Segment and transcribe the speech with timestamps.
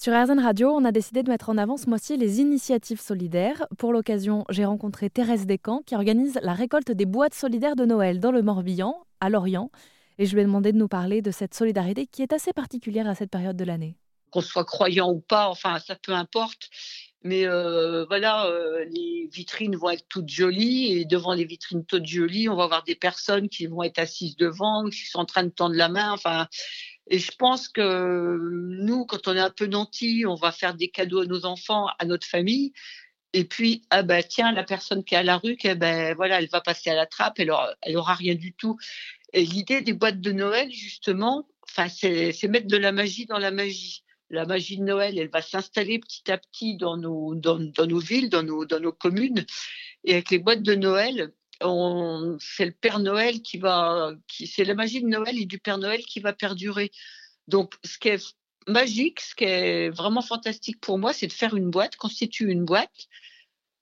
[0.00, 3.66] Sur RZN Radio, on a décidé de mettre en avant ce mois-ci les initiatives solidaires.
[3.78, 8.20] Pour l'occasion, j'ai rencontré Thérèse Descamps qui organise la récolte des boîtes solidaires de Noël
[8.20, 9.72] dans le Morbihan, à Lorient.
[10.18, 13.08] Et je lui ai demandé de nous parler de cette solidarité qui est assez particulière
[13.08, 13.96] à cette période de l'année.
[14.30, 16.70] Qu'on soit croyant ou pas, enfin, ça peu importe.
[17.24, 22.06] Mais euh, voilà, euh, les vitrines vont être toutes jolies et devant les vitrines toutes
[22.06, 25.42] jolies, on va avoir des personnes qui vont être assises devant, qui sont en train
[25.42, 26.12] de tendre la main.
[26.12, 26.46] Enfin,
[27.10, 30.88] et je pense que nous, quand on est un peu nantis, on va faire des
[30.88, 32.72] cadeaux à nos enfants, à notre famille.
[33.32, 36.40] Et puis, ah ben tiens, la personne qui est à la rue, eh ben voilà,
[36.40, 38.78] elle va passer à la trappe, elle aura, rien du tout.
[39.32, 44.04] Et l'idée des boîtes de Noël, justement, c'est mettre de la magie dans la magie.
[44.30, 47.98] La magie de Noël, elle va s'installer petit à petit dans nos, dans, dans nos
[47.98, 49.46] villes, dans nos, dans nos communes.
[50.04, 54.74] Et avec les boîtes de Noël, c'est le Père Noël qui va, qui, c'est la
[54.74, 56.90] magie de Noël et du Père Noël qui va perdurer.
[57.48, 58.34] Donc, ce qui est
[58.66, 62.64] magique, ce qui est vraiment fantastique pour moi, c'est de faire une boîte, constituer une
[62.64, 63.08] boîte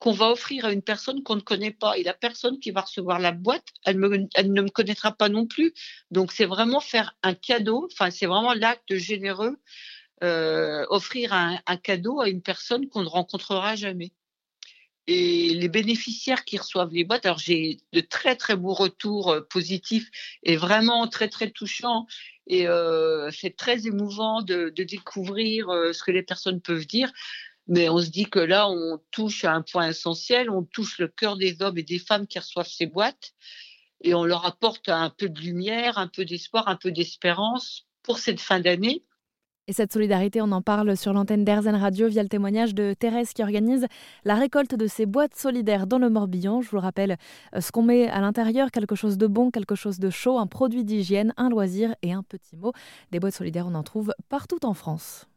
[0.00, 1.96] qu'on va offrir à une personne qu'on ne connaît pas.
[1.98, 5.74] Et la personne qui va recevoir la boîte, elle, ne me connaîtra pas non plus.
[6.10, 7.86] Donc, c'est vraiment faire un cadeau.
[7.92, 9.58] Enfin, c'est vraiment l'acte généreux,
[10.24, 14.12] euh, offrir un, cadeau à une personne qu'on ne rencontrera jamais.
[15.12, 20.08] Les bénéficiaires qui reçoivent les boîtes, alors j'ai de très très beaux retours euh, positifs
[20.44, 22.06] et vraiment très très touchants.
[22.46, 27.12] Et euh, c'est très émouvant de, découvrir euh, ce que les personnes peuvent dire.
[27.66, 31.08] Mais on se dit que là, on touche à un point essentiel, on touche le
[31.08, 33.32] cœur des hommes et des femmes qui reçoivent ces boîtes
[34.02, 38.18] et on leur apporte un peu de lumière, un peu d'espoir, un peu d'espérance pour
[38.18, 39.04] cette fin d'année.
[39.70, 43.32] Et cette solidarité, on en parle sur l'antenne d'Airzen Radio via le témoignage de Thérèse
[43.32, 43.86] qui organise
[44.24, 46.60] la récolte de ces boîtes solidaires dans le Morbihan.
[46.60, 47.16] Je vous le rappelle,
[47.54, 50.48] euh, ce qu'on met à l'intérieur, quelque chose de bon, quelque chose de chaud, un
[50.48, 52.72] produit d'hygiène, un loisir et un petit mot.
[53.12, 55.29] Des boîtes solidaires, on en trouve partout en France.